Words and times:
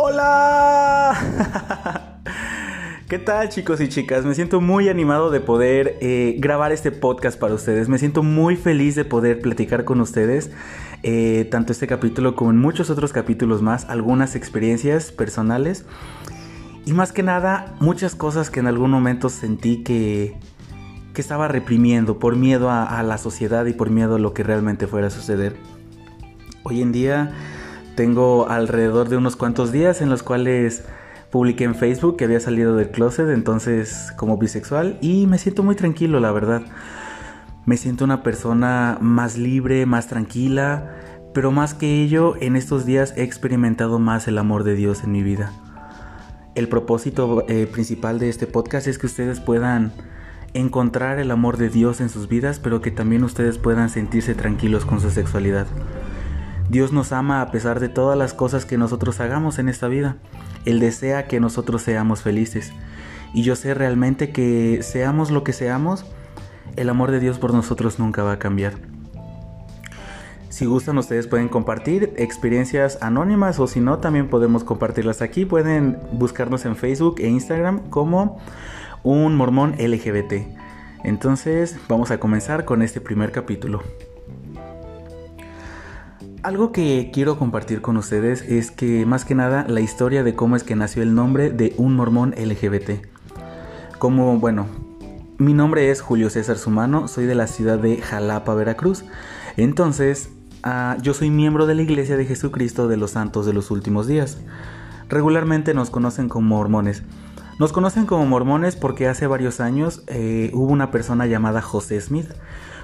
Hola. 0.00 1.12
¿Qué 3.08 3.18
tal 3.18 3.48
chicos 3.48 3.80
y 3.80 3.88
chicas? 3.88 4.24
Me 4.24 4.36
siento 4.36 4.60
muy 4.60 4.88
animado 4.88 5.28
de 5.28 5.40
poder 5.40 5.98
eh, 6.00 6.36
grabar 6.38 6.70
este 6.70 6.92
podcast 6.92 7.36
para 7.36 7.54
ustedes. 7.54 7.88
Me 7.88 7.98
siento 7.98 8.22
muy 8.22 8.54
feliz 8.54 8.94
de 8.94 9.04
poder 9.04 9.40
platicar 9.40 9.84
con 9.84 10.00
ustedes, 10.00 10.52
eh, 11.02 11.48
tanto 11.50 11.72
este 11.72 11.88
capítulo 11.88 12.36
como 12.36 12.52
en 12.52 12.58
muchos 12.58 12.90
otros 12.90 13.12
capítulos 13.12 13.60
más, 13.60 13.86
algunas 13.86 14.36
experiencias 14.36 15.10
personales 15.10 15.84
y 16.86 16.92
más 16.92 17.10
que 17.10 17.24
nada 17.24 17.74
muchas 17.80 18.14
cosas 18.14 18.50
que 18.50 18.60
en 18.60 18.68
algún 18.68 18.92
momento 18.92 19.28
sentí 19.28 19.82
que, 19.82 20.38
que 21.12 21.20
estaba 21.20 21.48
reprimiendo 21.48 22.20
por 22.20 22.36
miedo 22.36 22.70
a, 22.70 22.84
a 22.84 23.02
la 23.02 23.18
sociedad 23.18 23.66
y 23.66 23.72
por 23.72 23.90
miedo 23.90 24.14
a 24.14 24.18
lo 24.20 24.32
que 24.32 24.44
realmente 24.44 24.86
fuera 24.86 25.08
a 25.08 25.10
suceder. 25.10 25.56
Hoy 26.62 26.82
en 26.82 26.92
día 26.92 27.32
tengo 27.98 28.48
alrededor 28.48 29.08
de 29.08 29.16
unos 29.16 29.34
cuantos 29.34 29.72
días 29.72 30.00
en 30.02 30.08
los 30.08 30.22
cuales 30.22 30.84
publiqué 31.32 31.64
en 31.64 31.74
Facebook 31.74 32.16
que 32.16 32.26
había 32.26 32.38
salido 32.38 32.76
del 32.76 32.92
closet, 32.92 33.28
entonces 33.28 34.12
como 34.16 34.38
bisexual, 34.38 34.98
y 35.00 35.26
me 35.26 35.36
siento 35.36 35.64
muy 35.64 35.74
tranquilo, 35.74 36.20
la 36.20 36.30
verdad. 36.30 36.62
Me 37.66 37.76
siento 37.76 38.04
una 38.04 38.22
persona 38.22 38.98
más 39.00 39.36
libre, 39.36 39.84
más 39.84 40.06
tranquila, 40.06 40.94
pero 41.34 41.50
más 41.50 41.74
que 41.74 42.00
ello, 42.00 42.36
en 42.40 42.54
estos 42.54 42.86
días 42.86 43.14
he 43.16 43.24
experimentado 43.24 43.98
más 43.98 44.28
el 44.28 44.38
amor 44.38 44.62
de 44.62 44.76
Dios 44.76 45.02
en 45.02 45.10
mi 45.10 45.24
vida. 45.24 45.50
El 46.54 46.68
propósito 46.68 47.44
eh, 47.48 47.66
principal 47.66 48.20
de 48.20 48.28
este 48.28 48.46
podcast 48.46 48.86
es 48.86 48.96
que 48.96 49.06
ustedes 49.06 49.40
puedan 49.40 49.92
encontrar 50.54 51.18
el 51.18 51.32
amor 51.32 51.56
de 51.56 51.68
Dios 51.68 52.00
en 52.00 52.10
sus 52.10 52.28
vidas, 52.28 52.60
pero 52.60 52.80
que 52.80 52.92
también 52.92 53.24
ustedes 53.24 53.58
puedan 53.58 53.90
sentirse 53.90 54.36
tranquilos 54.36 54.84
con 54.84 55.00
su 55.00 55.10
sexualidad. 55.10 55.66
Dios 56.68 56.92
nos 56.92 57.12
ama 57.12 57.40
a 57.40 57.50
pesar 57.50 57.80
de 57.80 57.88
todas 57.88 58.18
las 58.18 58.34
cosas 58.34 58.66
que 58.66 58.76
nosotros 58.76 59.20
hagamos 59.20 59.58
en 59.58 59.68
esta 59.68 59.88
vida. 59.88 60.16
Él 60.66 60.80
desea 60.80 61.26
que 61.26 61.40
nosotros 61.40 61.82
seamos 61.82 62.20
felices. 62.20 62.72
Y 63.32 63.42
yo 63.42 63.56
sé 63.56 63.72
realmente 63.72 64.32
que 64.32 64.80
seamos 64.82 65.30
lo 65.30 65.44
que 65.44 65.52
seamos, 65.52 66.04
el 66.76 66.90
amor 66.90 67.10
de 67.10 67.20
Dios 67.20 67.38
por 67.38 67.54
nosotros 67.54 67.98
nunca 67.98 68.22
va 68.22 68.32
a 68.32 68.38
cambiar. 68.38 68.74
Si 70.50 70.66
gustan, 70.66 70.98
ustedes 70.98 71.26
pueden 71.26 71.48
compartir 71.48 72.12
experiencias 72.16 72.98
anónimas 73.00 73.60
o 73.60 73.66
si 73.66 73.80
no, 73.80 73.98
también 73.98 74.28
podemos 74.28 74.64
compartirlas 74.64 75.22
aquí. 75.22 75.44
Pueden 75.44 75.98
buscarnos 76.12 76.64
en 76.64 76.76
Facebook 76.76 77.16
e 77.18 77.28
Instagram 77.28 77.90
como 77.90 78.38
un 79.04 79.36
mormón 79.36 79.76
LGBT. 79.78 80.48
Entonces, 81.04 81.78
vamos 81.88 82.10
a 82.10 82.18
comenzar 82.18 82.64
con 82.64 82.82
este 82.82 83.00
primer 83.00 83.30
capítulo. 83.30 83.82
Algo 86.48 86.72
que 86.72 87.10
quiero 87.12 87.38
compartir 87.38 87.82
con 87.82 87.98
ustedes 87.98 88.40
es 88.40 88.70
que 88.70 89.04
más 89.04 89.26
que 89.26 89.34
nada 89.34 89.66
la 89.68 89.82
historia 89.82 90.24
de 90.24 90.34
cómo 90.34 90.56
es 90.56 90.64
que 90.64 90.76
nació 90.76 91.02
el 91.02 91.14
nombre 91.14 91.50
de 91.50 91.74
un 91.76 91.94
mormón 91.94 92.30
LGBT. 92.30 93.04
Como, 93.98 94.38
bueno, 94.38 94.66
mi 95.36 95.52
nombre 95.52 95.90
es 95.90 96.00
Julio 96.00 96.30
César 96.30 96.56
Sumano, 96.56 97.06
soy 97.06 97.26
de 97.26 97.34
la 97.34 97.48
ciudad 97.48 97.78
de 97.78 97.98
Jalapa, 97.98 98.54
Veracruz. 98.54 99.04
Entonces, 99.58 100.30
uh, 100.64 100.98
yo 101.02 101.12
soy 101.12 101.28
miembro 101.28 101.66
de 101.66 101.74
la 101.74 101.82
Iglesia 101.82 102.16
de 102.16 102.24
Jesucristo 102.24 102.88
de 102.88 102.96
los 102.96 103.10
Santos 103.10 103.44
de 103.44 103.52
los 103.52 103.70
Últimos 103.70 104.06
Días. 104.06 104.38
Regularmente 105.10 105.74
nos 105.74 105.90
conocen 105.90 106.30
como 106.30 106.56
mormones. 106.56 107.02
Nos 107.58 107.72
conocen 107.72 108.06
como 108.06 108.24
mormones 108.24 108.76
porque 108.76 109.08
hace 109.08 109.26
varios 109.26 109.58
años 109.58 110.04
eh, 110.06 110.52
hubo 110.54 110.72
una 110.72 110.92
persona 110.92 111.26
llamada 111.26 111.60
José 111.60 112.00
Smith. 112.00 112.28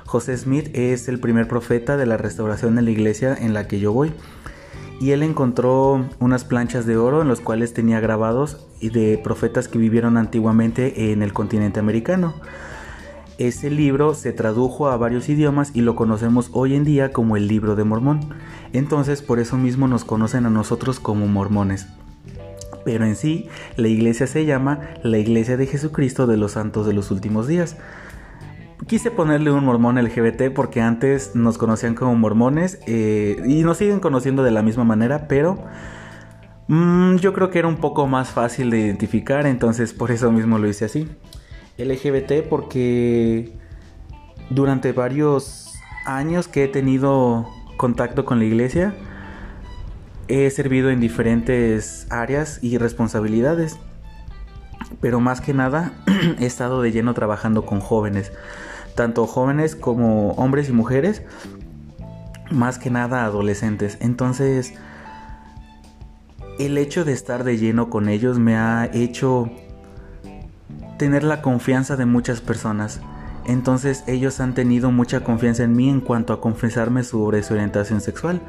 José 0.05 0.37
Smith 0.37 0.69
es 0.75 1.07
el 1.07 1.21
primer 1.21 1.47
profeta 1.47 1.97
de 1.97 2.07
la 2.07 2.17
restauración 2.17 2.75
de 2.75 2.83
la 2.83 2.91
iglesia 2.91 3.37
en 3.39 3.55
la 3.55 3.69
que 3.69 3.79
yo 3.79 3.93
voy. 3.93 4.13
Y 5.01 5.13
él 5.13 5.23
encontró 5.23 6.05
unas 6.19 6.45
planchas 6.45 6.87
de 6.87 6.97
oro 6.97 7.23
en 7.23 7.29
los 7.29 7.41
cuales 7.41 7.73
tenía 7.73 8.01
grabados 8.01 8.67
de 8.81 9.21
profetas 9.23 9.69
que 9.69 9.79
vivieron 9.79 10.17
antiguamente 10.17 11.13
en 11.13 11.23
el 11.23 11.33
continente 11.33 11.79
americano. 11.79 12.35
Ese 13.39 13.71
libro 13.71 14.15
se 14.15 14.33
tradujo 14.33 14.89
a 14.89 14.97
varios 14.97 15.29
idiomas 15.29 15.71
y 15.73 15.83
lo 15.83 15.95
conocemos 15.95 16.51
hoy 16.53 16.75
en 16.75 16.83
día 16.83 17.13
como 17.13 17.37
el 17.37 17.47
libro 17.47 17.77
de 17.77 17.85
Mormón. 17.85 18.35
Entonces 18.73 19.23
por 19.23 19.39
eso 19.39 19.57
mismo 19.57 19.87
nos 19.87 20.05
conocen 20.05 20.47
a 20.47 20.51
nosotros 20.51 20.99
como 20.99 21.29
mormones. 21.29 21.87
Pero 22.85 23.05
en 23.05 23.17
sí, 23.17 23.49
la 23.77 23.89
iglesia 23.89 24.27
se 24.27 24.45
llama 24.45 24.81
la 25.03 25.19
Iglesia 25.19 25.57
de 25.57 25.67
Jesucristo 25.67 26.27
de 26.27 26.37
los 26.37 26.53
Santos 26.53 26.87
de 26.87 26.93
los 26.93 27.11
Últimos 27.11 27.47
Días 27.47 27.77
quise 28.87 29.11
ponerle 29.11 29.51
un 29.51 29.65
mormón 29.65 30.03
LGBT 30.03 30.53
porque 30.55 30.81
antes 30.81 31.35
nos 31.35 31.59
conocían 31.59 31.95
como 31.95 32.15
mormones 32.17 32.81
eh, 32.87 33.43
y 33.47 33.63
nos 33.63 33.79
siguen 33.79 34.01
conociendo 34.01 34.43
de 34.43 34.51
la 34.51 34.63
misma 34.63 34.85
manera, 34.85 35.27
pero 35.29 35.65
mmm, 36.69 37.17
yo 37.17 37.33
creo 37.33 37.51
que 37.51 37.59
era 37.59 37.69
un 37.69 37.77
poco 37.77 38.07
más 38.07 38.31
fácil 38.31 38.71
de 38.71 38.81
identificar, 38.81 39.47
entonces 39.47 39.93
por 39.93 40.11
eso 40.11 40.31
mismo 40.31 40.59
lo 40.59 40.69
hice 40.69 40.85
así. 40.85 41.09
LGBT 41.79 42.49
porque 42.49 43.53
durante 44.51 44.93
varios 44.93 45.75
años 46.07 46.49
que 46.49 46.65
he 46.65 46.69
tenido 46.69 47.49
contacto 47.77 48.25
con 48.25 48.39
la 48.39 48.45
iglesia, 48.45 48.95
he 50.29 50.49
servido 50.51 50.91
en 50.91 51.01
diferentes 51.01 52.07
áreas 52.11 52.59
y 52.63 52.79
responsabilidades. 52.79 53.79
Pero 55.01 55.21
más 55.21 55.41
que 55.41 55.55
nada 55.55 55.93
he 56.39 56.47
estado 56.47 56.83
de 56.83 56.93
lleno 56.93 57.15
trabajando 57.15 57.67
con 57.67 57.81
jóvenes 57.81 58.33
tanto 58.95 59.27
jóvenes 59.27 59.77
como 59.77 60.33
hombres 60.33 60.69
y 60.69 60.73
mujeres, 60.73 61.23
más 62.51 62.79
que 62.79 62.91
nada 62.91 63.25
adolescentes. 63.25 63.99
Entonces, 64.01 64.75
el 66.59 66.79
hecho 66.79 67.05
de 67.05 67.13
estar 67.13 67.45
de 67.45 67.59
lleno 67.59 67.91
con 67.91 68.09
ellos 68.09 68.39
me 68.39 68.57
ha 68.57 68.89
hecho 68.93 69.51
tener 70.99 71.25
la 71.25 71.43
confianza 71.43 71.97
de 71.97 72.07
muchas 72.07 72.41
personas. 72.41 73.01
Entonces 73.47 74.05
ellos 74.07 74.41
han 74.41 74.55
tenido 74.55 74.91
mucha 74.91 75.21
confianza 75.21 75.65
en 75.65 75.77
mí 75.77 75.91
en 75.91 76.01
cuanto 76.01 76.33
a 76.33 76.41
confesarme 76.41 77.03
sobre 77.03 77.43
su 77.43 77.53
orientación 77.55 78.01
sexual. 78.01 78.41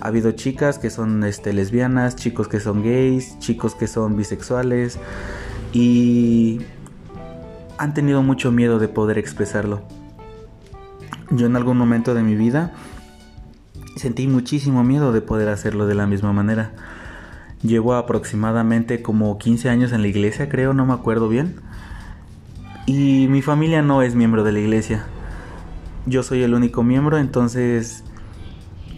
Ha 0.00 0.08
habido 0.08 0.32
chicas 0.32 0.78
que 0.78 0.90
son 0.90 1.24
este, 1.24 1.52
lesbianas, 1.52 2.14
chicos 2.14 2.46
que 2.48 2.60
son 2.60 2.82
gays, 2.82 3.38
chicos 3.40 3.74
que 3.74 3.86
son 3.86 4.16
bisexuales 4.16 4.98
y 5.72 6.60
han 7.78 7.94
tenido 7.94 8.22
mucho 8.22 8.52
miedo 8.52 8.78
de 8.78 8.88
poder 8.88 9.18
expresarlo. 9.18 9.82
Yo 11.30 11.46
en 11.46 11.56
algún 11.56 11.76
momento 11.76 12.14
de 12.14 12.22
mi 12.22 12.36
vida 12.36 12.72
sentí 13.96 14.28
muchísimo 14.28 14.84
miedo 14.84 15.12
de 15.12 15.20
poder 15.20 15.48
hacerlo 15.48 15.86
de 15.86 15.94
la 15.94 16.06
misma 16.06 16.32
manera. 16.32 16.72
Llevo 17.62 17.94
aproximadamente 17.94 19.02
como 19.02 19.36
15 19.36 19.68
años 19.68 19.92
en 19.92 20.02
la 20.02 20.08
iglesia, 20.08 20.48
creo, 20.48 20.74
no 20.74 20.86
me 20.86 20.92
acuerdo 20.92 21.28
bien. 21.28 21.56
Y 22.86 23.26
mi 23.28 23.42
familia 23.42 23.82
no 23.82 24.02
es 24.02 24.14
miembro 24.14 24.44
de 24.44 24.52
la 24.52 24.60
iglesia. 24.60 25.04
Yo 26.06 26.22
soy 26.22 26.42
el 26.42 26.54
único 26.54 26.82
miembro, 26.82 27.18
entonces 27.18 28.04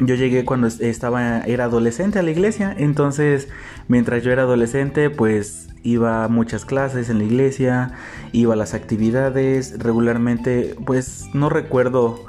yo 0.00 0.14
llegué 0.14 0.44
cuando 0.44 0.66
estaba 0.66 1.40
era 1.40 1.64
adolescente 1.64 2.18
a 2.18 2.22
la 2.22 2.30
iglesia, 2.30 2.74
entonces 2.76 3.48
mientras 3.88 4.22
yo 4.22 4.32
era 4.32 4.42
adolescente, 4.42 5.10
pues 5.10 5.68
iba 5.82 6.24
a 6.24 6.28
muchas 6.28 6.64
clases 6.64 7.10
en 7.10 7.18
la 7.18 7.24
iglesia, 7.24 7.92
iba 8.32 8.54
a 8.54 8.56
las 8.56 8.74
actividades, 8.74 9.78
regularmente, 9.78 10.74
pues 10.86 11.26
no 11.34 11.48
recuerdo 11.48 12.24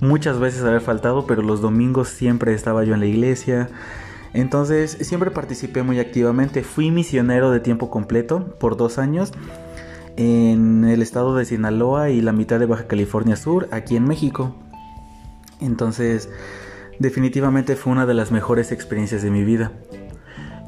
muchas 0.00 0.38
veces 0.38 0.62
haber 0.62 0.80
faltado, 0.80 1.26
pero 1.26 1.42
los 1.42 1.60
domingos 1.60 2.08
siempre 2.08 2.54
estaba 2.54 2.84
yo 2.84 2.94
en 2.94 3.00
la 3.00 3.06
iglesia. 3.06 3.68
Entonces 4.32 4.98
siempre 5.00 5.30
participé 5.30 5.82
muy 5.82 5.98
activamente, 5.98 6.62
fui 6.62 6.90
misionero 6.90 7.50
de 7.50 7.60
tiempo 7.60 7.90
completo 7.90 8.56
por 8.60 8.76
dos 8.76 8.98
años 8.98 9.32
en 10.16 10.84
el 10.84 11.02
estado 11.02 11.34
de 11.36 11.44
Sinaloa 11.44 12.10
y 12.10 12.20
la 12.20 12.32
mitad 12.32 12.58
de 12.58 12.66
Baja 12.66 12.86
California 12.86 13.36
Sur, 13.36 13.68
aquí 13.70 13.96
en 13.96 14.04
México. 14.04 14.54
Entonces, 15.60 16.28
definitivamente 16.98 17.76
fue 17.76 17.92
una 17.92 18.06
de 18.06 18.14
las 18.14 18.30
mejores 18.30 18.72
experiencias 18.72 19.22
de 19.22 19.30
mi 19.30 19.44
vida. 19.44 19.72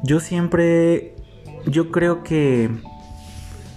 Yo 0.03 0.19
siempre 0.19 1.15
yo 1.65 1.91
creo 1.91 2.23
que 2.23 2.69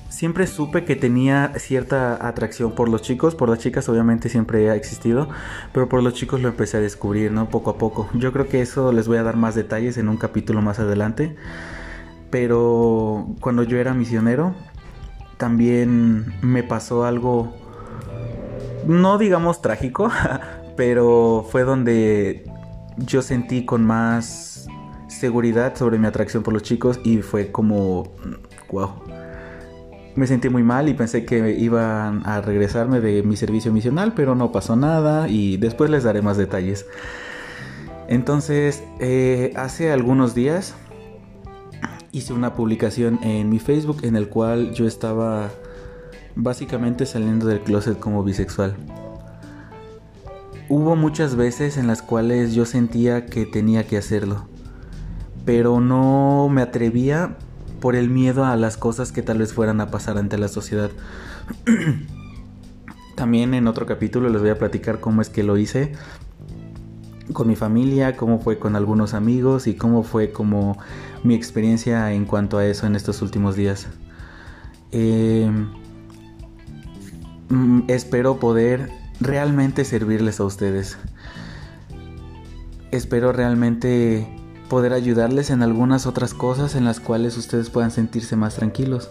siempre 0.09 0.47
supe 0.47 0.85
que 0.85 0.95
tenía 0.95 1.53
cierta 1.57 2.27
atracción 2.27 2.75
por 2.75 2.89
los 2.89 3.03
chicos, 3.03 3.35
por 3.35 3.49
las 3.49 3.59
chicas 3.59 3.89
obviamente 3.89 4.29
siempre 4.29 4.71
ha 4.71 4.77
existido, 4.77 5.29
pero 5.73 5.89
por 5.89 6.03
los 6.03 6.15
chicos 6.15 6.41
lo 6.41 6.49
empecé 6.49 6.77
a 6.77 6.81
descubrir, 6.81 7.33
¿no? 7.33 7.49
Poco 7.49 7.71
a 7.71 7.79
poco. 7.79 8.09
Yo 8.15 8.33
creo 8.33 8.49
que 8.49 8.61
eso 8.61 8.93
les 8.93 9.09
voy 9.09 9.19
a 9.19 9.23
dar 9.23 9.37
más 9.37 9.55
detalles 9.55 9.97
en 9.99 10.09
un 10.09 10.17
capítulo 10.17 10.63
más 10.63 10.79
adelante. 10.79 11.37
Pero 12.31 13.27
cuando 13.41 13.63
yo 13.63 13.79
era 13.79 13.95
misionero, 13.95 14.55
también 15.37 16.35
me 16.41 16.63
pasó 16.63 17.05
algo, 17.05 17.53
no 18.87 19.19
digamos 19.19 19.61
trágico, 19.61 20.11
pero 20.77 21.47
fue 21.51 21.65
donde 21.65 22.45
yo 22.97 23.23
sentí 23.23 23.65
con 23.65 23.85
más 23.85 24.67
seguridad 25.09 25.77
sobre 25.77 25.99
mi 25.99 26.07
atracción 26.07 26.43
por 26.43 26.53
los 26.53 26.63
chicos 26.63 27.01
y 27.05 27.19
fue 27.19 27.53
como, 27.53 28.13
wow. 28.71 28.91
Me 30.15 30.27
sentí 30.27 30.51
muy 30.51 30.63
mal 30.63 30.89
y 30.89 30.95
pensé 30.95 31.25
que 31.25 31.53
iban 31.59 32.27
a 32.27 32.43
regresarme 32.43 33.01
de 33.01 33.23
mi 33.23 33.37
servicio 33.37 33.73
misional, 33.73 34.13
pero 34.15 34.35
no 34.35 34.53
pasó 34.53 34.77
nada 34.77 35.29
y 35.29 35.57
después 35.57 35.91
les 35.91 36.05
daré 36.05 36.21
más 36.21 36.37
detalles. 36.37 36.87
Entonces, 38.09 38.85
eh, 39.01 39.53
hace 39.57 39.91
algunos 39.91 40.35
días 40.35 40.75
hice 42.13 42.35
una 42.35 42.55
publicación 42.55 43.19
en 43.23 43.49
mi 43.49 43.59
Facebook 43.59 43.99
en 44.03 44.17
el 44.17 44.29
cual 44.29 44.75
yo 44.75 44.87
estaba 44.87 45.51
básicamente 46.35 47.07
saliendo 47.07 47.47
del 47.47 47.61
closet 47.61 47.99
como 47.99 48.23
bisexual. 48.23 48.77
Hubo 50.75 50.97
muchas 50.97 51.37
veces 51.37 51.77
en 51.77 51.87
las 51.87 52.01
cuales 52.01 52.55
yo 52.55 52.65
sentía 52.65 53.27
que 53.27 53.45
tenía 53.45 53.87
que 53.87 53.99
hacerlo, 53.99 54.47
pero 55.45 55.81
no 55.81 56.49
me 56.51 56.63
atrevía 56.63 57.37
por 57.79 57.95
el 57.95 58.09
miedo 58.09 58.47
a 58.47 58.57
las 58.57 58.79
cosas 58.79 59.13
que 59.13 59.21
tal 59.21 59.37
vez 59.37 59.53
fueran 59.53 59.83
a 59.83 59.91
pasar 59.91 60.17
ante 60.17 60.39
la 60.39 60.49
sociedad. 60.49 60.91
También 63.17 63.53
en 63.53 63.67
otro 63.67 63.85
capítulo 63.85 64.31
les 64.31 64.41
voy 64.41 64.49
a 64.49 64.57
platicar 64.57 64.99
cómo 64.99 65.21
es 65.21 65.29
que 65.29 65.43
lo 65.43 65.59
hice 65.59 65.93
con 67.35 67.49
mi 67.49 67.55
familia, 67.55 68.17
cómo 68.17 68.41
fue 68.41 68.59
con 68.59 68.75
algunos 68.75 69.13
amigos 69.13 69.67
y 69.67 69.75
cómo 69.75 70.03
fue 70.03 70.33
como 70.33 70.79
mi 71.23 71.35
experiencia 71.35 72.15
en 72.15 72.25
cuanto 72.25 72.57
a 72.57 72.65
eso 72.65 72.87
en 72.87 72.97
estos 72.97 73.21
últimos 73.21 73.57
días. 73.57 73.89
Em, 74.91 75.69
mm, 77.51 77.83
espero 77.89 78.41
poder 78.41 79.02
realmente 79.21 79.85
servirles 79.85 80.41
a 80.41 80.45
ustedes. 80.45 80.99
Espero 82.91 83.33
realmente 83.33 84.29
poder 84.69 84.93
ayudarles 84.93 85.51
en 85.51 85.63
algunas 85.63 86.07
otras 86.07 86.35
cosas 86.35 86.75
en 86.75 86.85
las 86.85 87.01
cuales 87.01 87.37
ustedes 87.37 87.71
puedan 87.71 87.91
sentirse 87.91 88.37
más 88.37 88.57
tranquilos. 88.57 89.11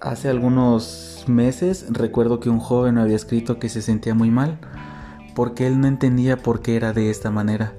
Hace 0.00 0.28
algunos 0.28 1.24
meses 1.26 1.86
recuerdo 1.88 2.40
que 2.40 2.50
un 2.50 2.60
joven 2.60 2.96
me 2.96 3.00
había 3.00 3.16
escrito 3.16 3.58
que 3.58 3.68
se 3.68 3.80
sentía 3.80 4.14
muy 4.14 4.30
mal 4.30 4.58
porque 5.34 5.66
él 5.66 5.80
no 5.80 5.86
entendía 5.86 6.36
por 6.36 6.62
qué 6.62 6.76
era 6.76 6.92
de 6.92 7.10
esta 7.10 7.30
manera. 7.30 7.72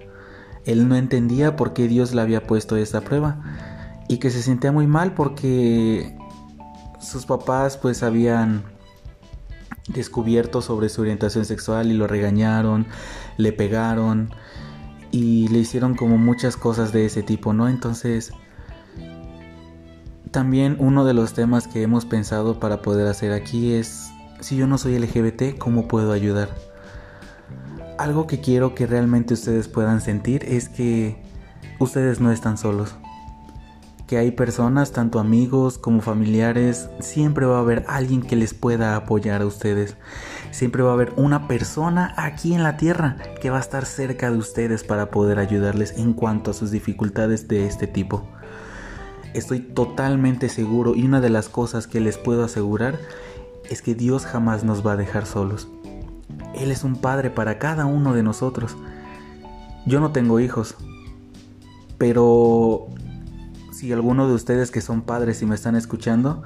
Él 0.66 0.88
no 0.88 0.96
entendía 0.96 1.56
por 1.56 1.74
qué 1.74 1.88
Dios 1.88 2.14
le 2.14 2.22
había 2.22 2.48
puesto 2.48 2.76
esta 2.76 3.02
prueba 3.02 3.42
y 4.08 4.18
que 4.18 4.30
se 4.30 4.42
sentía 4.42 4.72
muy 4.72 4.88
mal 4.88 5.14
porque 5.14 6.18
sus 7.00 7.26
papás 7.26 7.78
pues 7.78 8.04
habían 8.04 8.64
descubierto 9.88 10.62
sobre 10.62 10.90
su 10.90 11.02
orientación 11.02 11.46
sexual 11.46 11.92
y 11.92 11.94
lo 11.94 12.08
regañaron, 12.08 12.88
le 13.38 13.52
pegaron 13.52 14.32
y 15.12 15.48
le 15.50 15.60
hicieron 15.60 15.96
como 15.96 16.18
muchas 16.18 16.58
cosas 16.58 16.92
de 16.92 17.06
ese 17.06 17.24
tipo, 17.24 17.54
¿no? 17.54 17.70
Entonces, 17.70 18.32
también 20.32 20.76
uno 20.80 21.06
de 21.06 21.14
los 21.14 21.34
temas 21.34 21.68
que 21.68 21.82
hemos 21.84 22.06
pensado 22.06 22.60
para 22.60 22.82
poder 22.82 23.08
hacer 23.08 23.32
aquí 23.32 23.74
es, 23.74 24.10
si 24.42 24.58
yo 24.58 24.68
no 24.68 24.78
soy 24.78 24.98
LGBT, 25.00 25.58
¿cómo 25.58 25.88
puedo 25.88 26.12
ayudar? 26.12 26.50
Algo 27.98 28.28
que 28.28 28.42
quiero 28.42 28.76
que 28.76 28.88
realmente 28.88 29.36
ustedes 29.36 29.68
puedan 29.68 30.02
sentir 30.02 30.44
es 30.44 30.68
que 30.68 31.24
ustedes 31.80 32.20
no 32.20 32.32
están 32.32 32.58
solos 32.58 32.96
que 34.08 34.18
hay 34.18 34.32
personas, 34.32 34.92
tanto 34.92 35.20
amigos 35.20 35.78
como 35.78 36.02
familiares, 36.02 36.90
siempre 37.00 37.46
va 37.46 37.58
a 37.58 37.62
haber 37.62 37.86
alguien 37.88 38.22
que 38.22 38.36
les 38.36 38.54
pueda 38.54 38.96
apoyar 38.96 39.42
a 39.42 39.46
ustedes. 39.46 39.98
Siempre 40.52 40.84
va 40.84 40.92
a 40.92 40.94
haber 40.94 41.14
una 41.16 41.48
persona 41.48 42.14
aquí 42.16 42.54
en 42.54 42.64
la 42.64 42.78
tierra 42.78 43.18
que 43.42 43.50
va 43.50 43.58
a 43.58 43.62
estar 43.62 43.86
cerca 43.86 44.30
de 44.30 44.38
ustedes 44.38 44.84
para 44.84 45.10
poder 45.10 45.40
ayudarles 45.40 45.98
en 45.98 46.14
cuanto 46.14 46.52
a 46.52 46.54
sus 46.54 46.70
dificultades 46.70 47.48
de 47.48 47.66
este 47.66 47.88
tipo. 47.88 48.28
Estoy 49.34 49.60
totalmente 49.60 50.50
seguro 50.50 50.96
y 50.96 51.04
una 51.04 51.20
de 51.20 51.30
las 51.30 51.50
cosas 51.50 51.88
que 51.88 52.00
les 52.00 52.18
puedo 52.18 52.46
asegurar 52.46 53.00
es 53.70 53.82
que 53.82 53.96
Dios 53.96 54.26
jamás 54.26 54.64
nos 54.64 54.86
va 54.86 54.94
a 54.94 54.98
dejar 54.98 55.26
solos. 55.26 55.68
Él 56.54 56.72
es 56.72 56.84
un 56.84 56.96
padre 56.96 57.32
para 57.32 57.58
cada 57.58 57.86
uno 57.86 58.14
de 58.14 58.24
nosotros. 58.24 58.78
Yo 59.86 60.00
no 60.00 60.12
tengo 60.12 60.40
hijos, 60.40 60.76
pero 61.98 62.88
si 63.76 63.92
alguno 63.92 64.28
de 64.28 64.34
ustedes 64.34 64.72
que 64.72 64.80
son 64.80 65.02
padres 65.02 65.42
y 65.42 65.46
me 65.46 65.56
están 65.56 65.76
escuchando, 65.76 66.44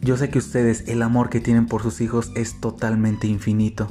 yo 0.00 0.16
sé 0.16 0.30
que 0.30 0.38
ustedes 0.38 0.84
el 0.86 1.02
amor 1.02 1.30
que 1.30 1.40
tienen 1.40 1.66
por 1.66 1.82
sus 1.82 2.00
hijos 2.00 2.30
es 2.36 2.60
totalmente 2.60 3.26
infinito. 3.26 3.88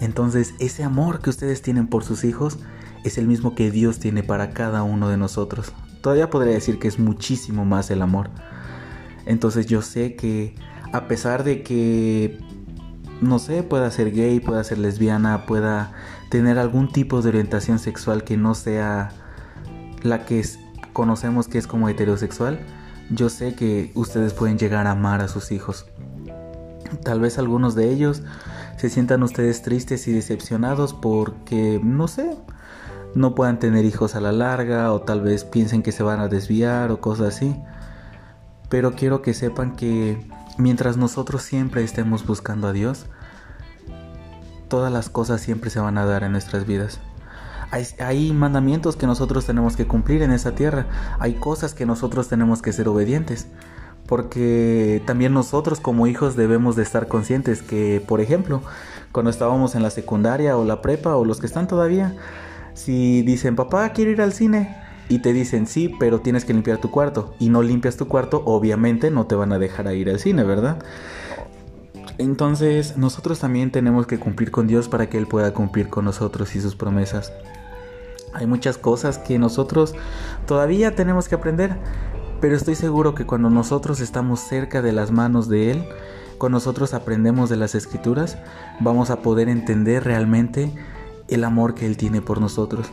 Entonces 0.00 0.54
ese 0.58 0.82
amor 0.82 1.20
que 1.20 1.30
ustedes 1.30 1.62
tienen 1.62 1.86
por 1.86 2.02
sus 2.02 2.24
hijos 2.24 2.58
es 3.04 3.16
el 3.16 3.28
mismo 3.28 3.54
que 3.54 3.70
Dios 3.70 4.00
tiene 4.00 4.24
para 4.24 4.50
cada 4.50 4.82
uno 4.82 5.08
de 5.08 5.16
nosotros. 5.16 5.72
Todavía 6.02 6.30
podría 6.30 6.54
decir 6.54 6.80
que 6.80 6.88
es 6.88 6.98
muchísimo 6.98 7.64
más 7.64 7.90
el 7.92 8.02
amor. 8.02 8.30
Entonces 9.24 9.66
yo 9.66 9.80
sé 9.80 10.16
que 10.16 10.56
a 10.92 11.06
pesar 11.06 11.44
de 11.44 11.62
que, 11.62 12.38
no 13.20 13.38
sé, 13.38 13.62
pueda 13.62 13.90
ser 13.92 14.12
gay, 14.12 14.40
pueda 14.40 14.64
ser 14.64 14.78
lesbiana, 14.78 15.46
pueda 15.46 15.92
tener 16.28 16.58
algún 16.58 16.90
tipo 16.90 17.22
de 17.22 17.28
orientación 17.28 17.78
sexual 17.78 18.24
que 18.24 18.36
no 18.36 18.54
sea 18.56 19.10
la 20.02 20.24
que 20.24 20.40
es 20.40 20.58
conocemos 20.98 21.46
que 21.46 21.58
es 21.58 21.68
como 21.68 21.88
heterosexual, 21.88 22.58
yo 23.08 23.28
sé 23.28 23.54
que 23.54 23.92
ustedes 23.94 24.32
pueden 24.32 24.58
llegar 24.58 24.88
a 24.88 24.90
amar 24.90 25.20
a 25.20 25.28
sus 25.28 25.52
hijos. 25.52 25.86
Tal 27.04 27.20
vez 27.20 27.38
algunos 27.38 27.76
de 27.76 27.88
ellos 27.92 28.24
se 28.78 28.90
sientan 28.90 29.22
ustedes 29.22 29.62
tristes 29.62 30.08
y 30.08 30.12
decepcionados 30.12 30.94
porque, 30.94 31.80
no 31.80 32.08
sé, 32.08 32.36
no 33.14 33.36
puedan 33.36 33.60
tener 33.60 33.84
hijos 33.84 34.16
a 34.16 34.20
la 34.20 34.32
larga 34.32 34.92
o 34.92 35.02
tal 35.02 35.20
vez 35.20 35.44
piensen 35.44 35.84
que 35.84 35.92
se 35.92 36.02
van 36.02 36.18
a 36.18 36.26
desviar 36.26 36.90
o 36.90 37.00
cosas 37.00 37.36
así. 37.36 37.54
Pero 38.68 38.96
quiero 38.96 39.22
que 39.22 39.34
sepan 39.34 39.76
que 39.76 40.28
mientras 40.56 40.96
nosotros 40.96 41.42
siempre 41.42 41.84
estemos 41.84 42.26
buscando 42.26 42.66
a 42.66 42.72
Dios, 42.72 43.06
todas 44.66 44.92
las 44.92 45.08
cosas 45.10 45.40
siempre 45.40 45.70
se 45.70 45.78
van 45.78 45.96
a 45.96 46.04
dar 46.04 46.24
en 46.24 46.32
nuestras 46.32 46.66
vidas. 46.66 46.98
Hay, 47.70 48.32
mandamientos 48.32 48.96
que 48.96 49.06
nosotros 49.06 49.44
tenemos 49.44 49.76
que 49.76 49.86
cumplir 49.86 50.22
en 50.22 50.32
esa 50.32 50.54
tierra. 50.54 50.86
Hay 51.18 51.34
cosas 51.34 51.74
que 51.74 51.86
nosotros 51.86 52.28
tenemos 52.28 52.62
que 52.62 52.72
ser 52.72 52.88
obedientes. 52.88 53.46
Porque 54.06 55.02
también 55.04 55.34
nosotros 55.34 55.80
como 55.80 56.06
hijos 56.06 56.34
debemos 56.34 56.76
de 56.76 56.82
estar 56.82 57.08
conscientes 57.08 57.60
que, 57.60 58.02
por 58.06 58.22
ejemplo, 58.22 58.62
cuando 59.12 59.30
estábamos 59.30 59.74
en 59.74 59.82
la 59.82 59.90
secundaria 59.90 60.56
o 60.56 60.64
la 60.64 60.80
prepa 60.80 61.14
o 61.16 61.26
los 61.26 61.40
que 61.40 61.46
están 61.46 61.68
todavía, 61.68 62.16
si 62.72 63.20
dicen, 63.20 63.54
papá, 63.54 63.90
quiero 63.90 64.10
ir 64.10 64.22
al 64.22 64.32
cine, 64.32 64.76
y 65.10 65.20
te 65.20 65.32
dicen, 65.32 65.66
sí, 65.66 65.94
pero 65.98 66.20
tienes 66.20 66.44
que 66.44 66.54
limpiar 66.54 66.78
tu 66.78 66.90
cuarto, 66.90 67.34
y 67.38 67.48
no 67.48 67.62
limpias 67.62 67.96
tu 67.96 68.08
cuarto, 68.08 68.42
obviamente 68.44 69.10
no 69.10 69.26
te 69.26 69.34
van 69.34 69.52
a 69.52 69.58
dejar 69.58 69.92
ir 69.94 70.08
al 70.10 70.20
cine, 70.20 70.44
¿verdad? 70.44 70.78
Entonces 72.18 72.96
nosotros 72.96 73.38
también 73.38 73.70
tenemos 73.70 74.08
que 74.08 74.18
cumplir 74.18 74.50
con 74.50 74.66
Dios 74.66 74.88
para 74.88 75.08
que 75.08 75.18
Él 75.18 75.28
pueda 75.28 75.54
cumplir 75.54 75.88
con 75.88 76.04
nosotros 76.04 76.54
y 76.56 76.60
sus 76.60 76.74
promesas. 76.74 77.32
Hay 78.34 78.46
muchas 78.46 78.76
cosas 78.76 79.18
que 79.18 79.38
nosotros 79.38 79.94
todavía 80.46 80.94
tenemos 80.96 81.28
que 81.28 81.36
aprender, 81.36 81.76
pero 82.40 82.56
estoy 82.56 82.74
seguro 82.74 83.14
que 83.14 83.24
cuando 83.24 83.50
nosotros 83.50 84.00
estamos 84.00 84.40
cerca 84.40 84.82
de 84.82 84.92
las 84.92 85.12
manos 85.12 85.48
de 85.48 85.70
Él, 85.70 85.84
cuando 86.38 86.56
nosotros 86.56 86.92
aprendemos 86.92 87.50
de 87.50 87.56
las 87.56 87.76
escrituras, 87.76 88.36
vamos 88.80 89.10
a 89.10 89.22
poder 89.22 89.48
entender 89.48 90.04
realmente 90.04 90.72
el 91.28 91.44
amor 91.44 91.74
que 91.74 91.86
Él 91.86 91.96
tiene 91.96 92.20
por 92.20 92.40
nosotros. 92.40 92.90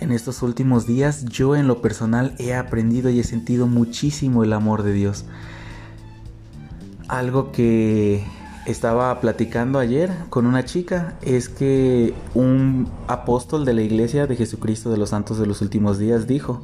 En 0.00 0.10
estos 0.10 0.42
últimos 0.42 0.84
días 0.84 1.24
yo 1.26 1.54
en 1.54 1.68
lo 1.68 1.80
personal 1.80 2.34
he 2.38 2.54
aprendido 2.54 3.08
y 3.08 3.20
he 3.20 3.24
sentido 3.24 3.68
muchísimo 3.68 4.42
el 4.42 4.52
amor 4.52 4.82
de 4.82 4.92
Dios 4.92 5.26
algo 7.12 7.52
que 7.52 8.24
estaba 8.64 9.20
platicando 9.20 9.78
ayer 9.78 10.10
con 10.30 10.46
una 10.46 10.64
chica 10.64 11.12
es 11.20 11.50
que 11.50 12.14
un 12.32 12.88
apóstol 13.06 13.66
de 13.66 13.74
la 13.74 13.82
iglesia 13.82 14.26
de 14.26 14.34
Jesucristo 14.34 14.90
de 14.90 14.96
los 14.96 15.10
Santos 15.10 15.38
de 15.38 15.44
los 15.46 15.60
Últimos 15.60 15.98
Días 15.98 16.26
dijo, 16.26 16.62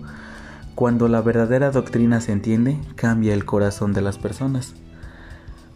cuando 0.75 1.07
la 1.07 1.21
verdadera 1.21 1.71
doctrina 1.71 2.23
se 2.23 2.33
entiende, 2.33 2.81
cambia 2.95 3.35
el 3.35 3.45
corazón 3.45 3.93
de 3.93 4.01
las 4.01 4.17
personas. 4.17 4.73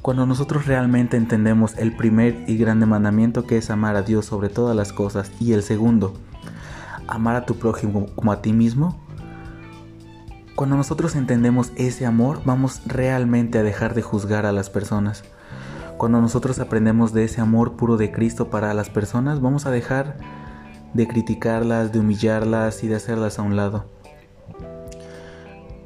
Cuando 0.01 0.25
nosotros 0.25 0.67
realmente 0.67 1.19
entendemos 1.19 1.77
el 1.77 1.95
primer 1.95 2.45
y 2.49 2.57
grande 2.57 2.87
mandamiento 2.87 3.47
que 3.47 3.59
es 3.59 3.69
amar 3.69 3.95
a 3.97 4.03
Dios 4.03 4.25
sobre 4.25 4.49
todas 4.49 4.75
las 4.75 4.95
cosas 4.95 5.31
y 5.39 5.53
el 5.53 5.63
segundo, 5.63 6.15
amar 7.09 7.37
a 7.37 7.45
tu 7.45 7.57
prójimo 7.57 8.07
como 8.15 8.33
a 8.33 8.41
ti 8.41 8.55
mismo, 8.55 9.02
cuando 10.55 10.77
nosotros 10.77 11.17
entendemos 11.17 11.73
ese 11.77 12.05
amor, 12.05 12.43
vamos 12.45 12.83
realmente 12.87 13.59
a 13.59 13.63
dejar 13.63 13.95
de 13.95 14.03
juzgar 14.03 14.45
a 14.47 14.53
las 14.53 14.71
personas. 14.71 15.25
Cuando 15.97 16.21
nosotros 16.21 16.59
aprendemos 16.59 17.13
de 17.13 17.25
ese 17.25 17.41
amor 17.41 17.77
puro 17.77 17.97
de 17.97 18.13
Cristo 18.13 18.51
para 18.51 18.75
las 18.75 18.91
personas, 18.91 19.41
vamos 19.41 19.67
a 19.67 19.71
dejar 19.71 20.17
de 20.95 21.09
criticarlas, 21.09 21.93
de 21.93 22.01
humillarlas 22.01 22.85
y 22.85 22.89
de 22.89 22.97
hacerlas 22.97 23.39
a 23.39 23.43
un 23.43 23.57
lado. 23.57 23.87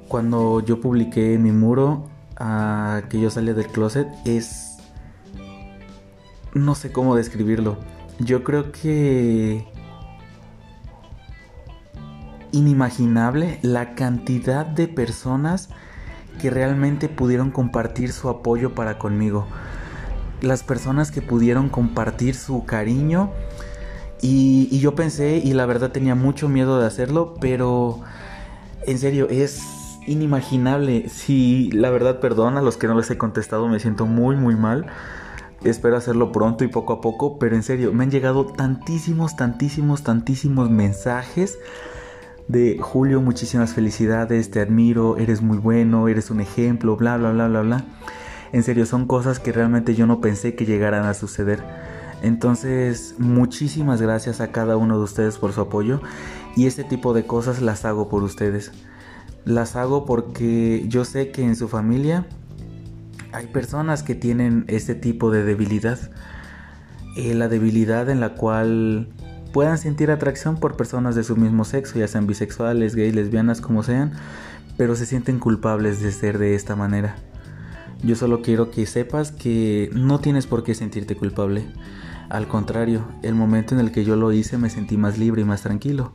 Cuando 0.09 0.61
yo 0.61 0.81
publiqué 0.81 1.39
mi 1.39 1.53
muro 1.53 2.09
a 2.37 3.03
que 3.09 3.21
yo 3.21 3.31
salí 3.31 3.53
del 3.53 3.67
closet 3.69 4.09
es... 4.25 4.79
no 6.55 6.75
sé 6.75 6.91
cómo 6.91 7.15
describirlo. 7.15 7.77
Yo 8.19 8.43
creo 8.43 8.73
que 8.73 9.67
inimaginable 12.57 13.59
la 13.63 13.95
cantidad 13.95 14.67
de 14.67 14.89
personas 14.89 15.69
que 16.41 16.51
realmente 16.51 17.09
pudieron 17.09 17.51
compartir 17.51 18.13
su 18.13 18.29
apoyo 18.29 18.75
para 18.75 18.99
conmigo. 18.99 19.47
Las 20.41 20.63
personas 20.63 21.11
que 21.11 21.23
pudieron 21.23 21.69
compartir 21.69 22.35
su 22.35 22.65
cariño. 22.65 23.31
Y, 24.23 24.79
yo 24.79 24.95
pensé, 24.95 25.41
y 25.45 25.53
la 25.53 25.67
verdad 25.67 25.93
tenía 25.93 26.15
mucho 26.15 26.49
miedo 26.49 26.81
de 26.81 26.87
hacerlo, 26.87 27.35
pero 27.41 28.01
en 28.87 28.99
serio, 28.99 29.29
es, 29.31 29.63
inimaginable. 30.07 31.09
Si 31.09 31.71
la 31.73 31.91
verdad, 31.91 32.21
perdón 32.21 32.57
a 32.57 32.63
los 32.63 32.77
que 32.77 32.87
no 32.87 32.95
les 32.95 33.11
he 33.11 33.19
contestado, 33.19 33.69
me 33.69 33.79
siento 33.79 34.07
muy, 34.07 34.37
muy 34.37 34.57
mal. 34.57 34.87
Espero 35.65 35.97
hacerlo 35.97 36.33
pronto 36.33 36.65
y 36.65 36.69
poco 36.69 36.95
a 36.95 37.01
poco, 37.01 37.39
pero 37.39 37.57
en 37.57 37.63
serio, 37.63 37.93
me 37.93 38.05
han 38.05 38.11
llegado 38.11 38.47
tantísimos, 38.47 39.37
tantísimos, 39.37 40.03
tantísimos 40.03 40.71
mensajes 40.71 41.59
de 42.49 42.79
Julio, 42.81 43.21
muchísimas 43.21 43.75
felicidades, 43.75 44.51
te 44.51 44.61
admiro, 44.61 45.17
eres 45.17 45.43
muy 45.43 45.59
bueno, 45.59 46.09
eres 46.09 46.31
un 46.31 46.41
ejemplo, 46.41 46.97
bla, 46.97 47.17
bla, 47.17 47.33
bla, 47.33 47.49
bla, 47.49 47.63
bla. 47.63 47.85
En 48.53 48.63
serio, 48.63 48.87
son 48.87 49.07
cosas 49.07 49.41
que 49.41 49.53
realmente 49.53 49.95
yo 49.95 50.07
no 50.07 50.21
pensé 50.21 50.55
que 50.55 50.65
llegaran 50.65 51.05
a 51.05 51.15
suceder. 51.15 51.63
Entonces, 52.23 53.15
muchísimas 53.19 54.01
gracias 54.01 54.41
a 54.41 54.53
cada 54.53 54.77
uno 54.77 54.99
de 54.99 55.05
ustedes 55.05 55.39
por 55.39 55.53
su 55.53 55.61
apoyo 55.61 56.01
y 56.57 56.67
este 56.67 56.85
tipo 56.85 57.13
de 57.13 57.27
cosas 57.27 57.61
las 57.61 57.85
hago 57.85 58.09
por 58.09 58.23
ustedes. 58.23 58.73
Las 59.45 59.77
hago 59.77 60.07
porque 60.07 60.85
yo 60.89 61.05
sé 61.05 61.31
que 61.31 61.43
en 61.43 61.57
su 61.57 61.69
familia 61.69 62.27
hay 63.33 63.47
personas 63.49 64.03
que 64.03 64.15
tienen 64.15 64.65
este 64.69 64.95
tipo 64.95 65.31
de 65.31 65.45
debilidad. 65.45 65.99
Eh, 67.17 67.35
la 67.35 67.49
debilidad 67.49 68.09
en 68.09 68.21
la 68.21 68.35
cual 68.35 69.09
puedan 69.57 69.79
sentir 69.79 70.11
atracción 70.11 70.59
por 70.59 70.77
personas 70.77 71.15
de 71.15 71.25
su 71.25 71.35
mismo 71.35 71.65
sexo, 71.65 71.99
ya 71.99 72.07
sean 72.09 72.27
bisexuales, 72.27 72.95
gays, 72.95 73.15
lesbianas, 73.15 73.63
como 73.63 73.83
sean, 73.83 74.13
pero 74.77 74.95
se 74.97 75.07
sienten 75.07 75.39
culpables 75.39 76.03
de 76.03 76.13
ser 76.13 76.37
de 76.37 76.55
esta 76.55 76.77
manera. 76.77 77.17
Yo 78.03 78.17
solo 78.17 78.43
quiero 78.43 78.71
que 78.71 78.85
sepas 78.85 79.33
que 79.33 79.89
no 79.95 80.19
tienes 80.21 80.47
por 80.47 80.63
qué 80.63 80.75
sentirte 80.75 81.17
culpable. 81.17 81.65
Al 82.29 82.49
contrario, 82.49 83.09
el 83.23 83.35
momento 83.35 83.75
en 83.75 83.81
el 83.81 83.93
que 83.93 84.05
yo 84.05 84.15
lo 84.15 84.31
hice 84.31 84.59
me 84.59 84.69
sentí 84.69 84.99
más 84.99 85.17
libre 85.17 85.41
y 85.41 85.47
más 85.47 85.63
tranquilo. 85.63 86.13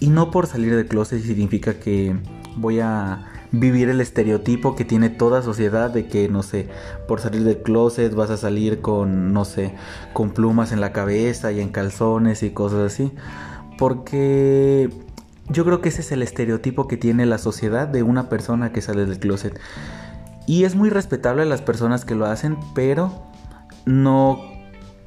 Y 0.00 0.08
no 0.08 0.30
por 0.30 0.46
salir 0.46 0.74
del 0.74 0.86
closet 0.86 1.22
significa 1.22 1.74
que 1.74 2.16
voy 2.56 2.80
a 2.80 3.29
vivir 3.52 3.88
el 3.88 4.00
estereotipo 4.00 4.76
que 4.76 4.84
tiene 4.84 5.10
toda 5.10 5.42
sociedad 5.42 5.90
de 5.90 6.06
que, 6.06 6.28
no 6.28 6.42
sé, 6.42 6.68
por 7.08 7.20
salir 7.20 7.44
del 7.44 7.62
closet 7.62 8.14
vas 8.14 8.30
a 8.30 8.36
salir 8.36 8.80
con, 8.80 9.32
no 9.32 9.44
sé, 9.44 9.74
con 10.12 10.30
plumas 10.30 10.72
en 10.72 10.80
la 10.80 10.92
cabeza 10.92 11.52
y 11.52 11.60
en 11.60 11.70
calzones 11.70 12.42
y 12.42 12.50
cosas 12.50 12.92
así. 12.92 13.12
Porque 13.78 14.90
yo 15.48 15.64
creo 15.64 15.80
que 15.80 15.88
ese 15.88 16.02
es 16.02 16.12
el 16.12 16.22
estereotipo 16.22 16.86
que 16.86 16.96
tiene 16.96 17.26
la 17.26 17.38
sociedad 17.38 17.88
de 17.88 18.02
una 18.02 18.28
persona 18.28 18.72
que 18.72 18.82
sale 18.82 19.06
del 19.06 19.18
closet. 19.18 19.58
Y 20.46 20.64
es 20.64 20.74
muy 20.74 20.90
respetable 20.90 21.42
a 21.42 21.46
las 21.46 21.62
personas 21.62 22.04
que 22.04 22.14
lo 22.14 22.26
hacen, 22.26 22.56
pero 22.74 23.12
no 23.84 24.38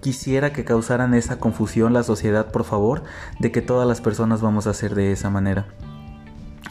quisiera 0.02 0.52
que 0.52 0.66
causaran 0.66 1.14
esa 1.14 1.40
confusión 1.40 1.94
la 1.94 2.04
sociedad, 2.04 2.52
por 2.52 2.66
favor, 2.66 3.04
de 3.40 3.52
que 3.52 3.62
todas 3.62 3.88
las 3.88 4.02
personas 4.02 4.42
vamos 4.42 4.68
a 4.68 4.72
hacer 4.72 4.96
de 4.96 5.12
esa 5.12 5.30
manera. 5.30 5.68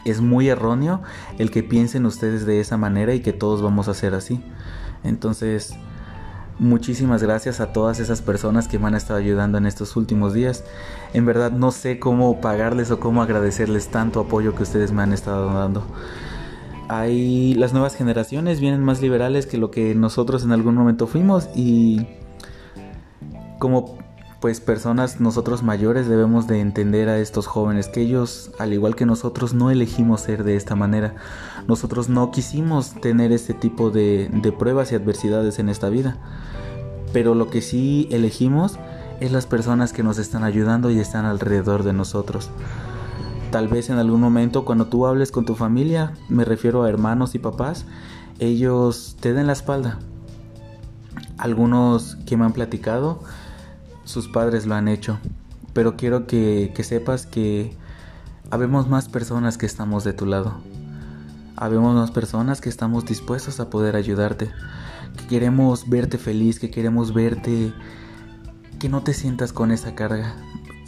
Es 0.05 0.21
muy 0.21 0.49
erróneo 0.49 1.03
el 1.39 1.51
que 1.51 1.63
piensen 1.63 2.07
ustedes 2.07 2.47
de 2.47 2.61
esa 2.61 2.77
manera 2.77 3.15
y 3.15 3.21
que 3.21 3.33
todos 3.33 3.63
vamos 3.63 3.89
a 3.89 3.93
hacer 3.93 4.15
así. 4.15 4.43
Entonces, 5.05 5.75
muchísimas 6.59 7.23
gracias 7.23 7.61
a 7.61 7.73
todas 7.73 8.01
esas 8.01 8.23
personas 8.23 8.69
que 8.69 8.79
me 8.79 8.87
han 8.87 8.95
estado 8.95 9.19
ayudando 9.19 9.59
en 9.59 9.67
estos 9.67 9.97
últimos 9.97 10.33
días. 10.35 10.65
En 11.13 11.27
verdad 11.27 11.51
no 11.53 11.71
sé 11.73 11.99
cómo 11.99 12.41
pagarles 12.41 12.91
o 12.91 13.01
cómo 13.01 13.23
agradecerles 13.23 13.89
tanto 13.89 14.21
apoyo 14.21 14.55
que 14.55 14.63
ustedes 14.63 14.93
me 14.93 15.03
han 15.03 15.13
estado 15.13 15.53
dando. 15.53 15.85
Hay 16.89 17.55
las 17.55 17.73
nuevas 17.73 17.95
generaciones 17.95 18.61
vienen 18.61 18.83
más 18.83 19.01
liberales 19.01 19.47
que 19.47 19.57
lo 19.57 19.71
que 19.71 19.95
nosotros 19.95 20.45
en 20.45 20.53
algún 20.53 20.75
momento 20.75 21.07
fuimos 21.07 21.49
y 21.55 22.07
como 23.59 23.97
pues 24.43 24.61
personas 24.61 25.21
nosotros 25.21 25.63
mayores 25.63 26.09
debemos 26.09 26.49
de 26.49 26.59
entender 26.59 27.09
a 27.09 27.21
estos 27.21 27.47
jóvenes 27.47 27.87
que 27.87 28.01
ellos 28.01 28.51
al 28.59 28.73
igual 28.73 28.97
que 28.97 29.07
nosotros 29.07 29.55
no 29.55 29.71
elegimos 29.71 30.23
ser 30.23 30.43
de 30.43 30.57
esta 30.57 30.75
manera. 30.75 31.15
Nosotros 31.69 32.09
no 32.09 32.33
quisimos 32.33 33.01
tener 33.01 33.31
este 33.31 33.55
tipo 33.55 33.91
de, 33.91 34.29
de 34.33 34.51
pruebas 34.51 34.91
y 34.91 34.97
adversidades 34.97 35.61
en 35.61 35.69
esta 35.69 35.91
vida. 35.91 36.17
Pero 37.13 37.37
lo 37.37 37.51
que 37.51 37.63
sí 37.63 38.09
elegimos 38.11 38.81
es 39.21 39.31
las 39.31 39.47
personas 39.47 39.93
que 39.93 40.03
nos 40.03 40.19
están 40.19 40.43
ayudando 40.43 40.91
y 40.91 40.99
están 40.99 41.25
alrededor 41.25 41.85
de 41.85 41.93
nosotros. 41.93 42.51
Tal 43.53 43.69
vez 43.69 43.91
en 43.91 43.99
algún 43.99 44.21
momento 44.21 44.65
cuando 44.65 44.87
tú 44.87 45.07
hables 45.07 45.31
con 45.31 45.45
tu 45.45 45.55
familia 45.55 46.15
me 46.29 46.45
refiero 46.45 46.83
a 46.83 46.89
hermanos 46.89 47.37
y 47.37 47.39
papás 47.39 47.85
ellos 48.41 49.17
te 49.21 49.35
den 49.35 49.47
la 49.47 49.53
espalda. 49.53 50.01
Algunos 51.39 52.17
que 52.27 52.37
me 52.37 52.45
han 52.45 52.53
platicado 52.53 53.21
sus 54.05 54.29
padres 54.29 54.67
lo 54.67 54.75
han 54.75 54.89
hecho. 54.89 55.19
Pero 55.73 55.97
quiero 55.97 56.27
que, 56.27 56.73
sepas 56.83 57.27
que 57.27 57.75
habemos 58.51 58.89
más 58.89 59.09
personas 59.09 59.59
que 59.59 59.67
estamos 59.67 60.05
de 60.05 60.13
tu 60.13 60.27
lado. 60.27 60.61
Habemos 61.57 61.95
más 61.95 62.11
personas 62.11 62.61
que 62.61 62.69
estamos 62.69 63.07
dispuestos 63.07 63.61
a 63.61 63.71
poder 63.71 63.97
ayudarte. 63.97 64.51
Que 65.17 65.27
queremos 65.27 65.89
verte 65.89 66.19
feliz, 66.19 66.59
que 66.59 66.71
queremos 66.71 67.15
verte 67.15 67.73
que 68.79 68.89
no 68.89 69.03
te 69.03 69.15
sientas 69.15 69.53
con 69.53 69.71
esa 69.71 69.95
carga. 69.95 70.35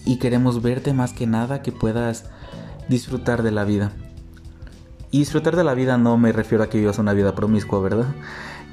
Y 0.04 0.18
queremos 0.18 0.60
verte 0.60 0.92
más 0.92 1.12
que 1.12 1.26
nada 1.26 1.62
que 1.62 1.72
puedas 1.72 2.24
disfrutar 2.88 3.42
de 3.42 3.52
la 3.52 3.64
vida. 3.64 3.92
Y 5.10 5.20
disfrutar 5.20 5.56
de 5.56 5.64
la 5.64 5.74
vida 5.74 5.96
no 5.96 6.18
me 6.18 6.32
refiero 6.32 6.64
a 6.64 6.68
que 6.68 6.78
vivas 6.78 6.98
una 6.98 7.12
vida 7.12 7.34
promiscua, 7.34 7.80
¿verdad? 7.80 8.08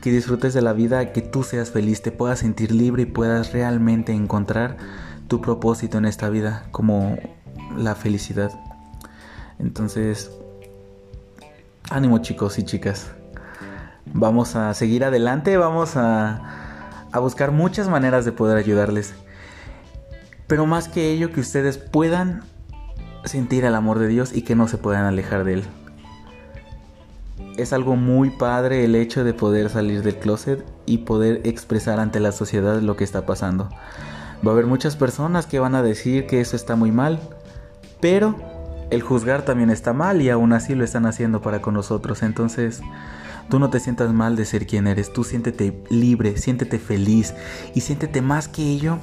Que 0.01 0.11
disfrutes 0.11 0.53
de 0.53 0.61
la 0.61 0.73
vida, 0.73 1.13
que 1.13 1.21
tú 1.21 1.43
seas 1.43 1.71
feliz, 1.71 2.01
te 2.01 2.11
puedas 2.11 2.39
sentir 2.39 2.71
libre 2.71 3.03
y 3.03 3.05
puedas 3.05 3.53
realmente 3.53 4.11
encontrar 4.13 4.77
tu 5.27 5.41
propósito 5.41 5.99
en 5.99 6.05
esta 6.05 6.29
vida 6.29 6.65
como 6.71 7.17
la 7.77 7.95
felicidad. 7.95 8.51
Entonces, 9.59 10.31
ánimo 11.89 12.17
chicos 12.17 12.57
y 12.57 12.63
chicas. 12.63 13.11
Vamos 14.05 14.55
a 14.55 14.73
seguir 14.73 15.05
adelante, 15.05 15.55
vamos 15.57 15.95
a, 15.95 17.07
buscar 17.13 17.51
muchas 17.51 17.87
maneras 17.87 18.25
de 18.25 18.31
poder 18.31 18.57
ayudarles. 18.57 19.13
Pero 20.47 20.65
más 20.65 20.87
que 20.87 21.11
ello, 21.11 21.31
que 21.31 21.39
ustedes 21.39 21.77
puedan 21.77 22.43
sentir 23.23 23.65
el 23.65 23.75
amor 23.75 23.99
de 23.99 24.07
Dios 24.07 24.33
y 24.33 24.41
que 24.41 24.55
no 24.55 24.67
se 24.67 24.79
puedan 24.79 25.05
alejar 25.05 25.43
de 25.43 25.53
Él 25.53 25.63
es 27.61 27.73
algo 27.73 27.95
muy 27.95 28.29
padre 28.29 28.83
el 28.83 28.95
hecho 28.95 29.23
de 29.23 29.33
poder 29.33 29.69
salir 29.69 30.03
del 30.03 30.17
closet 30.17 30.65
y 30.85 30.99
poder 30.99 31.41
expresar 31.45 31.99
ante 31.99 32.19
la 32.19 32.31
sociedad 32.31 32.81
lo 32.81 32.95
que 32.95 33.03
está 33.03 33.25
pasando. 33.25 33.69
Va 34.45 34.51
a 34.51 34.53
haber 34.53 34.65
muchas 34.65 34.95
personas 34.95 35.45
que 35.45 35.59
van 35.59 35.75
a 35.75 35.83
decir 35.83 36.25
que 36.25 36.41
eso 36.41 36.55
está 36.55 36.75
muy 36.75 36.91
mal, 36.91 37.19
pero 37.99 38.35
el 38.89 39.01
juzgar 39.01 39.43
también 39.43 39.69
está 39.69 39.93
mal 39.93 40.21
y 40.21 40.29
aún 40.29 40.53
así 40.53 40.75
lo 40.75 40.83
están 40.83 41.05
haciendo 41.05 41.41
para 41.41 41.61
con 41.61 41.75
nosotros. 41.75 42.23
Entonces, 42.23 42.81
tú 43.49 43.59
no 43.59 43.69
te 43.69 43.79
sientas 43.79 44.11
mal 44.13 44.35
de 44.35 44.45
ser 44.45 44.65
quien 44.65 44.87
eres, 44.87 45.13
tú 45.13 45.23
siéntete 45.23 45.83
libre, 45.89 46.37
siéntete 46.37 46.79
feliz 46.79 47.33
y 47.75 47.81
siéntete 47.81 48.21
más 48.21 48.47
que 48.47 48.63
ello 48.63 48.97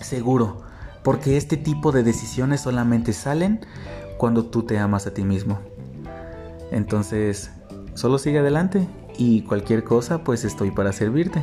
seguro, 0.00 0.62
porque 1.02 1.36
este 1.36 1.56
tipo 1.56 1.92
de 1.92 2.02
decisiones 2.02 2.60
solamente 2.60 3.12
salen 3.12 3.60
cuando 4.18 4.46
tú 4.46 4.62
te 4.62 4.78
amas 4.78 5.06
a 5.06 5.14
ti 5.14 5.24
mismo. 5.24 5.58
Entonces, 6.70 7.50
solo 7.96 8.18
sigue 8.18 8.38
adelante 8.38 8.86
y 9.18 9.42
cualquier 9.42 9.82
cosa, 9.82 10.22
pues 10.22 10.44
estoy 10.44 10.70
para 10.70 10.92
servirte. 10.92 11.42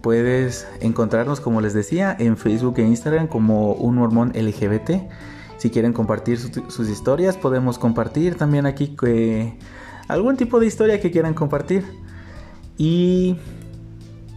Puedes 0.00 0.68
encontrarnos, 0.80 1.40
como 1.40 1.60
les 1.60 1.74
decía, 1.74 2.14
en 2.16 2.36
Facebook 2.36 2.74
e 2.78 2.82
Instagram 2.82 3.26
como 3.26 3.72
un 3.72 3.96
mormón 3.96 4.32
LGBT. 4.34 5.10
Si 5.56 5.70
quieren 5.70 5.92
compartir 5.92 6.38
sus 6.38 6.88
historias, 6.88 7.36
podemos 7.36 7.78
compartir 7.78 8.36
también 8.36 8.66
aquí 8.66 8.94
que, 8.94 9.58
algún 10.06 10.36
tipo 10.36 10.60
de 10.60 10.66
historia 10.66 11.00
que 11.00 11.10
quieran 11.10 11.34
compartir. 11.34 11.84
Y 12.78 13.36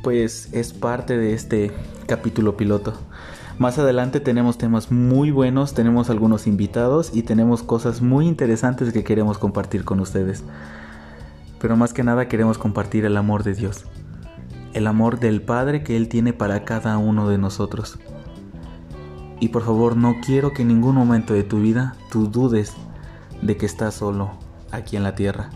pues 0.01 0.49
es 0.53 0.73
parte 0.73 1.17
de 1.17 1.33
este 1.33 1.71
capítulo 2.07 2.55
piloto. 2.57 2.93
Más 3.59 3.77
adelante 3.77 4.21
tenemos 4.21 4.57
temas 4.57 4.89
muy 4.89 5.31
buenos, 5.31 5.73
tenemos 5.73 6.09
algunos 6.09 6.47
invitados 6.47 7.11
y 7.13 7.23
tenemos 7.23 7.61
cosas 7.61 8.01
muy 8.01 8.25
interesantes 8.25 8.93
que 8.93 9.03
queremos 9.03 9.38
compartir 9.38 9.83
con 9.83 9.99
ustedes. 9.99 10.45
Pero 11.59 11.75
más 11.75 11.93
que 11.93 12.03
nada 12.03 12.27
queremos 12.27 12.57
compartir 12.57 13.05
el 13.05 13.17
amor 13.17 13.43
de 13.43 13.53
Dios, 13.53 13.85
el 14.73 14.87
amor 14.87 15.19
del 15.19 15.41
Padre 15.41 15.83
que 15.83 15.97
Él 15.97 16.07
tiene 16.07 16.33
para 16.33 16.63
cada 16.63 16.97
uno 16.97 17.29
de 17.29 17.37
nosotros. 17.37 17.99
Y 19.39 19.49
por 19.49 19.63
favor 19.63 19.95
no 19.95 20.17
quiero 20.25 20.53
que 20.53 20.63
en 20.63 20.69
ningún 20.69 20.95
momento 20.95 21.33
de 21.33 21.43
tu 21.43 21.59
vida 21.61 21.95
tú 22.11 22.27
dudes 22.27 22.73
de 23.41 23.57
que 23.57 23.65
estás 23.65 23.95
solo 23.95 24.31
aquí 24.71 24.97
en 24.97 25.03
la 25.03 25.15
tierra. 25.15 25.49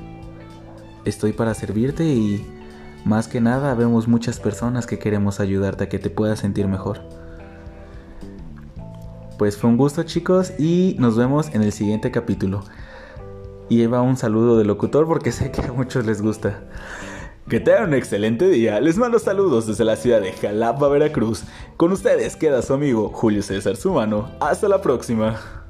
Estoy 1.06 1.34
para 1.34 1.54
servirte 1.54 2.06
y 2.06 2.46
más 3.06 3.28
que 3.28 3.42
nada 3.42 3.74
vemos 3.76 4.08
muchas 4.08 4.40
personas 4.40 4.88
que 4.88 5.00
queremos 5.00 5.40
ayudarte 5.42 5.84
a 5.84 5.90
que 5.90 6.00
te 6.00 6.10
puedas 6.10 6.40
sentir 6.40 6.68
mejor. 6.68 7.02
Pues 9.38 9.58
fue 9.58 9.70
un 9.70 9.78
gusto 9.78 10.04
chicos 10.04 10.54
y 10.58 10.96
nos 11.00 11.18
vemos 11.18 11.54
en 11.54 11.64
el 11.64 11.74
siguiente 11.74 12.12
capítulo. 12.12 12.64
Y 13.70 13.78
lleva 13.78 14.02
un 14.02 14.18
saludo 14.18 14.58
del 14.58 14.68
locutor 14.68 15.08
porque 15.08 15.32
sé 15.32 15.52
que 15.52 15.62
a 15.62 15.72
muchos 15.72 16.06
les 16.06 16.22
gusta. 16.22 16.62
Que 17.50 17.60
tengan 17.60 17.90
un 17.90 17.94
excelente 17.94 18.48
día. 18.48 18.80
Les 18.80 18.98
mando 18.98 19.20
saludos 19.20 19.68
desde 19.68 19.84
la 19.84 19.96
ciudad 19.96 20.22
de 20.22 20.32
Jalapa, 20.32 20.88
Veracruz. 20.88 21.44
Con 21.78 21.92
ustedes 21.92 22.36
queda 22.36 22.62
su 22.62 22.74
amigo 22.74 23.10
Julio 23.10 23.44
César 23.44 23.76
Sumano. 23.76 24.32
Hasta 24.40 24.70
la 24.70 24.82
próxima. 24.82 25.63